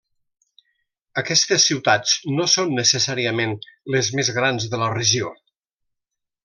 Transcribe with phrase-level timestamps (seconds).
[1.21, 3.55] Aquestes ciutats no són necessàriament
[3.97, 5.35] les més grans de la regió.